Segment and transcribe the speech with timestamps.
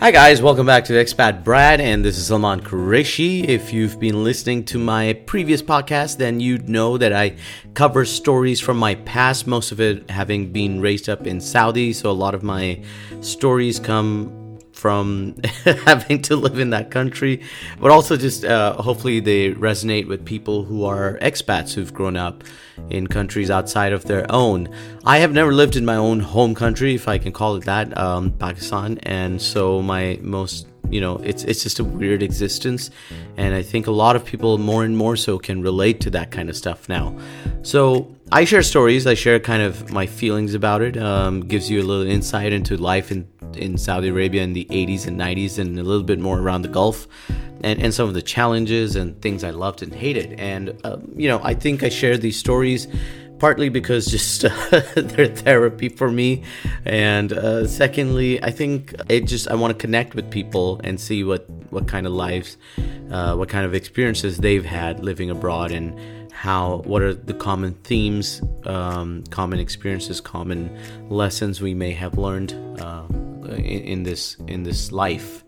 [0.00, 3.48] Hi guys, welcome back to Expat Brad, and this is Salman Qureshi.
[3.48, 7.34] If you've been listening to my previous podcast, then you'd know that I
[7.74, 12.08] cover stories from my past, most of it having been raised up in Saudi, so
[12.08, 12.80] a lot of my
[13.22, 14.47] stories come
[14.78, 15.34] from
[15.86, 17.42] having to live in that country,
[17.80, 22.44] but also just uh, hopefully they resonate with people who are expats who've grown up
[22.88, 24.68] in countries outside of their own.
[25.04, 27.96] I have never lived in my own home country, if I can call it that,
[27.98, 32.90] um, Pakistan, and so my most you know it's it's just a weird existence
[33.36, 36.30] and i think a lot of people more and more so can relate to that
[36.30, 37.14] kind of stuff now
[37.60, 41.82] so i share stories i share kind of my feelings about it um, gives you
[41.82, 45.78] a little insight into life in in saudi arabia in the 80s and 90s and
[45.78, 47.06] a little bit more around the gulf
[47.62, 50.38] and, and some of the challenges and things i loved and hated.
[50.38, 52.86] And uh, you know i think i share these stories
[53.38, 54.50] partly because just uh,
[54.96, 56.42] they're therapy for me.
[56.84, 61.24] And uh, secondly i think it just i want to connect with people and see
[61.24, 62.56] what what kind of lives
[63.10, 65.98] uh, what kind of experiences they've had living abroad and
[66.32, 70.70] how what are the common themes um, common experiences common
[71.08, 73.02] lessons we may have learned uh,
[73.48, 75.44] in, in, this in this life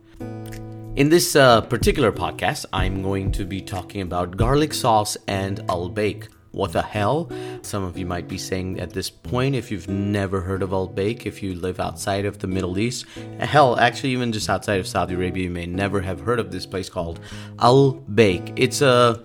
[0.97, 5.89] in this uh, particular podcast i'm going to be talking about garlic sauce and al
[5.89, 7.31] baik what the hell?
[7.63, 10.89] Some of you might be saying at this point, if you've never heard of Al
[10.89, 13.07] Baik, if you live outside of the Middle East,
[13.39, 16.67] hell, actually, even just outside of Saudi Arabia, you may never have heard of this
[16.67, 17.21] place called
[17.61, 18.53] Al Baik.
[18.57, 19.23] It's a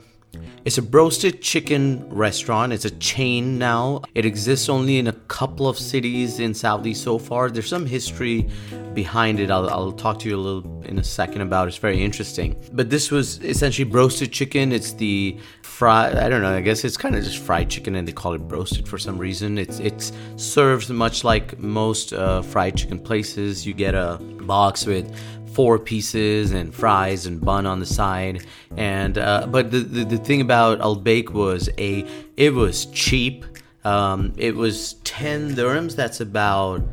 [0.66, 2.73] it's a roasted chicken restaurant.
[2.73, 4.02] It's a chain now.
[4.16, 7.50] It exists only in a couple of cities in Saudi so far.
[7.50, 8.50] There's some history
[8.94, 9.52] behind it.
[9.52, 11.67] I'll, I'll talk to you a little in a second about.
[11.67, 12.55] It's very interesting.
[12.73, 14.72] But this was essentially roasted chicken.
[14.72, 16.16] It's the fried.
[16.16, 16.55] I don't know.
[16.55, 19.17] I guess it's kind of just fried chicken, and they call it roasted for some
[19.20, 19.58] reason.
[19.58, 23.67] It's it's served much like most uh, fried chicken places.
[23.67, 25.14] You get a box with
[25.55, 28.45] four pieces and fries and bun on the side.
[28.76, 32.05] And uh, but the, the, the thing about Al Baik was a
[32.36, 33.45] it was cheap.
[33.86, 35.95] Um, it was ten dirhams.
[35.95, 36.83] That's about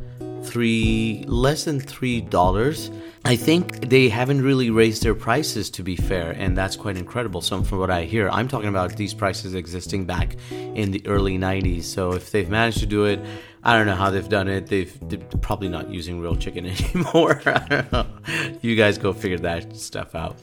[0.43, 2.89] three less than three dollars.
[3.25, 7.39] I think they haven't really raised their prices to be fair, and that's quite incredible.
[7.41, 11.37] So, from what I hear, I'm talking about these prices existing back in the early
[11.37, 11.83] 90s.
[11.83, 13.21] So, if they've managed to do it,
[13.65, 14.67] I don't know how they've done it.
[14.67, 17.41] They've they're probably not using real chicken anymore.
[17.45, 18.05] I don't know.
[18.61, 20.37] You guys go figure that stuff out.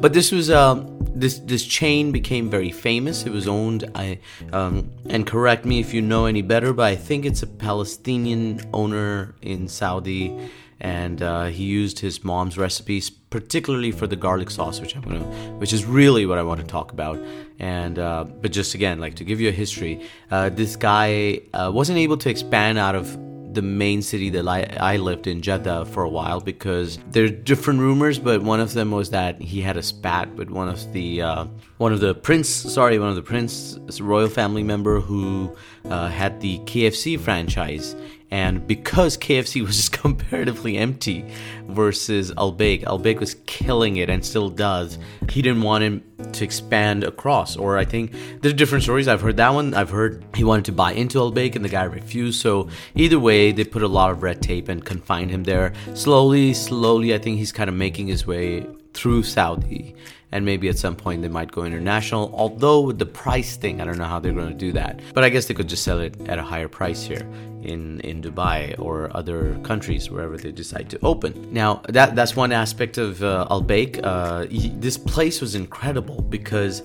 [0.00, 3.24] But this was um this this chain became very famous.
[3.24, 3.90] It was owned.
[3.94, 4.20] I
[4.52, 8.68] um, and correct me if you know any better, but I think it's a Palestinian
[8.72, 10.50] owner in Saudi
[10.80, 15.24] and uh, he used his mom's recipes, particularly for the garlic sauce, which I'm gonna,
[15.58, 17.18] which is really what I want to talk about.
[17.58, 21.70] And uh, but just again, like to give you a history, uh, this guy uh,
[21.72, 23.16] wasn't able to expand out of
[23.54, 27.80] the main city that I, I lived in, Jeddah, for a while because there's different
[27.80, 31.22] rumors, but one of them was that he had a spat with one of the
[31.22, 31.46] uh,
[31.78, 35.54] one of the prince, sorry, one of the prince royal family member who
[35.86, 37.96] uh, had the KFC franchise
[38.30, 41.24] and because KFC was just comparatively empty
[41.64, 44.98] versus Al Baik, Al Baik was killing it and still does.
[45.30, 49.08] He didn't want him to expand across, or I think there's different stories.
[49.08, 49.74] I've heard that one.
[49.74, 52.40] I've heard he wanted to buy into Al Baik and the guy refused.
[52.40, 55.72] So either way, they put a lot of red tape and confined him there.
[55.94, 58.66] Slowly, slowly, I think he's kind of making his way
[58.98, 59.94] through Saudi
[60.32, 62.32] and maybe at some point they might go international.
[62.34, 65.00] Although with the price thing, I don't know how they're going to do that.
[65.14, 67.26] But I guess they could just sell it at a higher price here
[67.62, 71.32] in in Dubai or other countries wherever they decide to open.
[71.52, 74.00] Now that that's one aspect of uh, Al Baik.
[74.02, 74.46] Uh,
[74.86, 76.82] this place was incredible because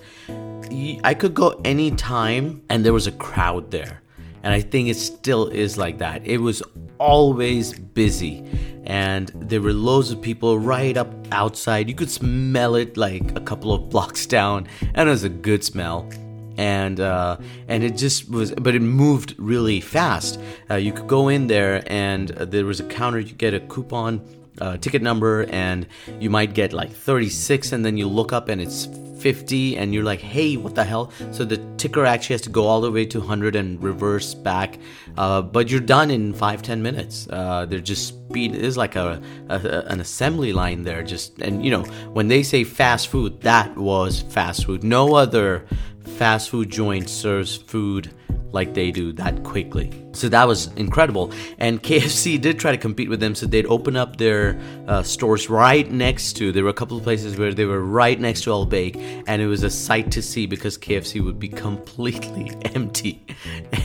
[1.04, 4.02] I could go anytime and there was a crowd there.
[4.44, 6.26] And I think it still is like that.
[6.26, 6.62] It was
[6.98, 8.44] always busy
[8.86, 11.88] and there were loads of people right up outside.
[11.88, 15.64] You could smell it like a couple of blocks down, and it was a good
[15.64, 16.10] smell.
[16.56, 20.40] And uh, and it just was, but it moved really fast.
[20.70, 23.20] Uh, you could go in there, and there was a counter.
[23.20, 24.22] You get a coupon
[24.62, 25.88] uh, ticket number, and
[26.20, 28.88] you might get like 36, and then you look up, and it's
[29.20, 31.10] 50 and you're like hey what the hell?
[31.32, 34.78] So the ticker actually has to go all the way to 100 and reverse back
[35.18, 37.28] uh, but you're done in five ten minutes.
[37.30, 41.72] Uh, they're just speed is like a, a, an assembly line there just and you
[41.72, 41.84] know
[42.14, 44.84] when they say fast food that was fast food.
[44.84, 45.66] No other
[46.18, 48.14] fast food joint serves food
[48.54, 49.92] like they do that quickly.
[50.14, 51.34] So that was incredible.
[51.58, 55.50] And KFC did try to compete with them, so they'd open up their uh, stores
[55.50, 56.52] right next to.
[56.52, 58.96] There were a couple of places where they were right next to Al Baik,
[59.28, 63.26] and it was a sight to see because KFC would be completely empty,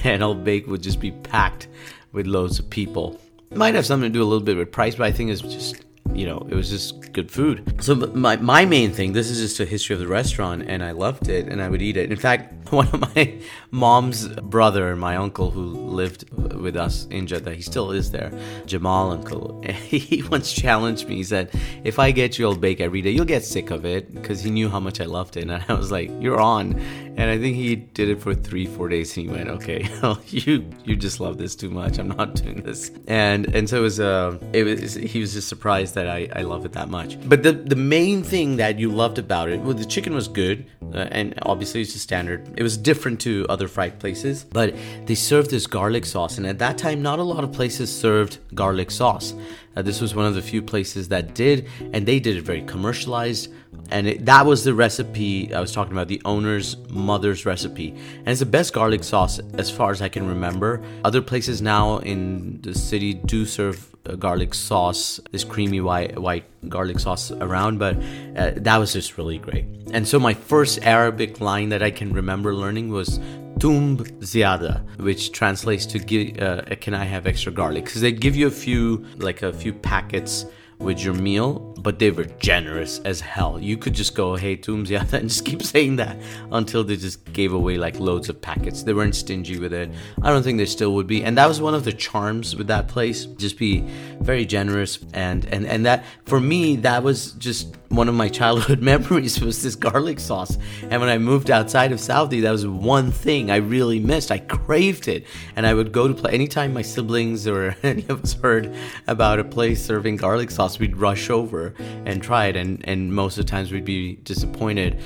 [0.04, 1.68] and Al Baik would just be packed
[2.12, 3.18] with loads of people.
[3.50, 5.82] Might have something to do a little bit with price, but I think it's just
[6.18, 7.80] you know, it was just good food.
[7.80, 10.90] So my, my main thing, this is just a history of the restaurant and I
[10.90, 12.10] loved it and I would eat it.
[12.10, 13.38] In fact, one of my
[13.70, 18.32] mom's brother, my uncle who lived with us in Jeddah, he still is there,
[18.66, 21.16] Jamal uncle, he once challenged me.
[21.16, 21.54] He said,
[21.84, 24.50] if I get you Al Baik every day, you'll get sick of it because he
[24.50, 25.48] knew how much I loved it.
[25.48, 26.80] And I was like, you're on.
[27.18, 29.16] And I think he did it for three, four days.
[29.16, 29.88] And he went, okay,
[30.28, 31.98] you, you just love this too much.
[31.98, 32.92] I'm not doing this.
[33.08, 36.42] And, and so it was, uh, it was, he was just surprised that I, I
[36.42, 37.18] love it that much.
[37.28, 40.64] But the, the main thing that you loved about it, well, the chicken was good.
[40.94, 42.48] Uh, and obviously it's just standard.
[42.56, 44.74] It was different to other fried places, but
[45.06, 46.38] they served this garlic sauce.
[46.38, 49.34] And at that time, not a lot of places served garlic sauce.
[49.76, 52.62] Uh, this was one of the few places that did, and they did it very
[52.62, 53.52] commercialized.
[53.90, 57.90] And it, that was the recipe I was talking about, the owner's mother's recipe.
[57.90, 60.82] And it's the best garlic sauce as far as I can remember.
[61.04, 66.98] Other places now in the city do serve garlic sauce, this creamy white white garlic
[66.98, 67.96] sauce around, but
[68.36, 69.66] uh, that was just really great.
[69.92, 73.18] And so my first Arabic line that I can remember learning was
[73.58, 78.36] "tumb ziyada," which translates to give, uh, "Can I have extra garlic?" Because they give
[78.36, 80.46] you a few like a few packets
[80.78, 83.58] with your meal, but they were generous as hell.
[83.58, 86.18] You could just go, hey, Tooms, yeah, and just keep saying that
[86.52, 88.82] until they just gave away like loads of packets.
[88.82, 89.90] They weren't stingy with it.
[90.20, 91.24] I don't think they still would be.
[91.24, 93.24] And that was one of the charms with that place.
[93.24, 93.88] Just be
[94.20, 94.98] very generous.
[95.14, 99.62] And, and, and that, for me, that was just one of my childhood memories was
[99.62, 100.58] this garlic sauce.
[100.82, 104.30] And when I moved outside of Saudi, that was one thing I really missed.
[104.30, 105.24] I craved it.
[105.56, 108.74] And I would go to play anytime my siblings or any of us heard
[109.06, 113.38] about a place serving garlic sauce we'd rush over and try it, and, and most
[113.38, 115.00] of the times we'd be disappointed.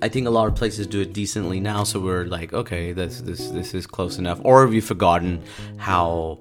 [0.00, 3.20] I think a lot of places do it decently now, so we're like, okay, this
[3.20, 4.40] this this is close enough.
[4.44, 5.42] Or have you forgotten
[5.76, 6.38] how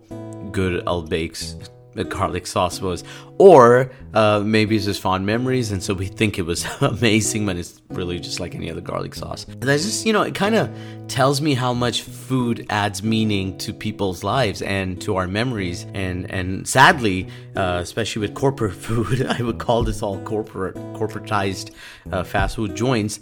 [0.52, 1.56] good Al Baik's
[1.98, 3.04] uh, garlic sauce was?
[3.40, 7.58] Or uh, maybe it's just fond memories, and so we think it was amazing when
[7.58, 9.46] it's really just like any other garlic sauce.
[9.48, 10.70] And that's just, you know, it kind of
[11.08, 15.86] tells me how much food adds meaning to people's lives and to our memories.
[15.94, 21.72] And and sadly, uh, especially with corporate food, I would call this all corporate corporatized
[22.12, 23.20] uh, fast food joints,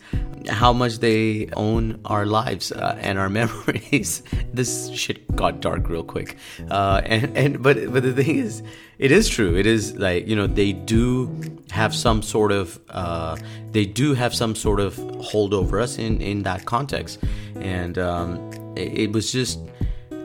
[0.48, 4.24] how much they own our lives uh, and our memories.
[4.54, 6.38] this shit got dark real quick.
[6.70, 8.64] Uh, and and but but the thing is
[8.98, 9.58] it is true.
[9.58, 11.30] It is like you know they do
[11.72, 13.36] have some sort of uh,
[13.72, 14.96] they do have some sort of
[15.31, 17.13] hold over us in in that context,
[17.56, 18.30] and um,
[18.75, 19.60] it, it was just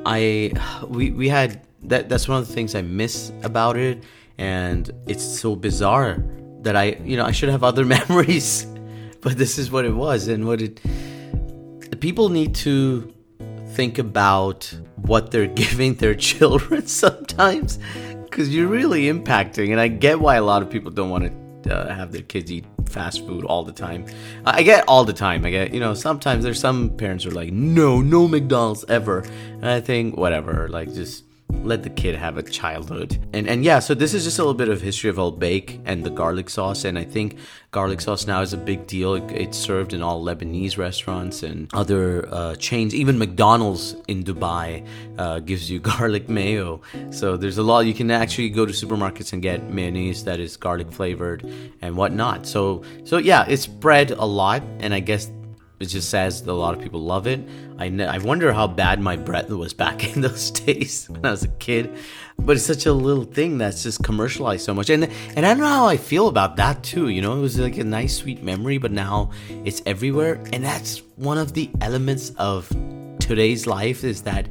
[0.05, 0.53] I
[0.89, 1.51] we we had
[1.85, 4.05] that that's one of the things I miss about it,
[4.39, 6.23] and it's so bizarre
[6.63, 8.67] that I you know I should have other memories,
[9.23, 10.29] but this is what it was.
[10.29, 10.81] And what it.
[12.01, 13.13] People need to
[13.77, 14.59] think about
[14.97, 17.79] what they're giving their children sometimes
[18.31, 19.73] because you're really impacting.
[19.73, 22.51] And I get why a lot of people don't want to uh, have their kids
[22.51, 24.07] eat fast food all the time.
[24.45, 25.45] I get all the time.
[25.45, 29.21] I get, you know, sometimes there's some parents who are like, no, no McDonald's ever.
[29.21, 31.25] And I think, whatever, like just
[31.65, 33.19] let the kid have a childhood.
[33.33, 35.81] And and yeah, so this is just a little bit of history of Al Baik
[35.85, 36.85] and the garlic sauce.
[36.85, 37.37] And I think
[37.71, 39.15] garlic sauce now is a big deal.
[39.15, 42.95] It, it's served in all Lebanese restaurants and other uh, chains.
[42.95, 44.87] Even McDonald's in Dubai
[45.19, 46.81] uh, gives you garlic mayo.
[47.11, 47.81] So there's a lot.
[47.87, 51.45] You can actually go to supermarkets and get mayonnaise that is garlic flavored
[51.83, 52.47] and whatnot.
[52.47, 54.63] So so yeah, it's spread a lot.
[54.81, 55.31] And I guess
[55.81, 57.41] it just says that a lot of people love it.
[57.79, 61.45] I, I wonder how bad my breath was back in those days when I was
[61.45, 61.97] a kid.
[62.39, 64.91] But it's such a little thing that's just commercialized so much.
[64.91, 67.09] And and I don't know how I feel about that too.
[67.09, 69.31] You know, it was like a nice sweet memory, but now
[69.65, 70.43] it's everywhere.
[70.53, 72.69] And that's one of the elements of
[73.19, 74.49] today's life is that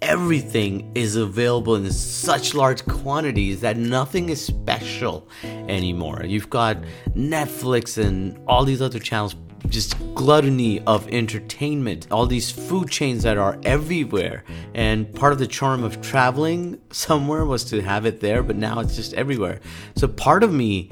[0.00, 6.22] everything is available in such large quantities that nothing is special anymore.
[6.24, 6.78] You've got
[7.10, 9.34] Netflix and all these other channels
[9.68, 14.44] just gluttony of entertainment, all these food chains that are everywhere.
[14.74, 18.80] And part of the charm of traveling somewhere was to have it there, but now
[18.80, 19.60] it's just everywhere.
[19.96, 20.88] So part of me,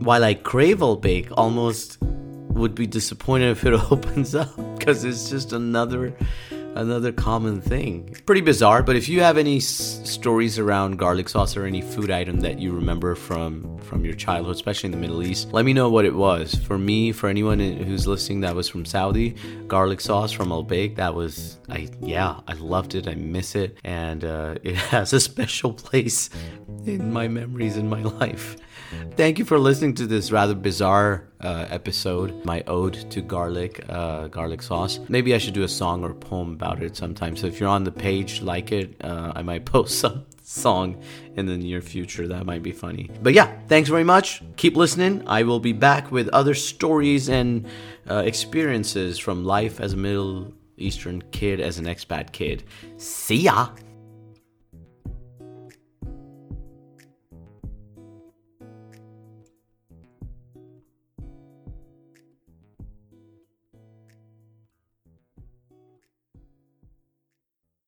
[0.00, 5.30] while I crave Al Baik, almost would be disappointed if it opens up because it's
[5.30, 6.14] just another
[6.74, 8.16] another common thing.
[8.26, 12.10] Pretty bizarre, but if you have any s- stories around garlic sauce or any food
[12.10, 15.72] item that you remember from from your childhood, especially in the Middle East, let me
[15.72, 16.54] know what it was.
[16.54, 19.34] For me, for anyone who's listening that was from Saudi,
[19.66, 23.08] garlic sauce from Al Baik, that was I yeah, I loved it.
[23.08, 26.30] I miss it and uh, it has a special place
[26.86, 28.56] in my memories in my life.
[29.16, 34.28] Thank you for listening to this rather bizarre uh, episode, my ode to garlic, uh,
[34.28, 34.98] garlic sauce.
[35.08, 37.36] Maybe I should do a song or poem about it sometime.
[37.36, 41.00] So if you're on the page, like it, uh, I might post some song
[41.36, 42.26] in the near future.
[42.26, 43.10] That might be funny.
[43.22, 44.42] But yeah, thanks very much.
[44.56, 45.22] Keep listening.
[45.26, 47.66] I will be back with other stories and
[48.08, 52.64] uh, experiences from life as a Middle Eastern kid, as an expat kid.
[52.96, 53.68] See ya!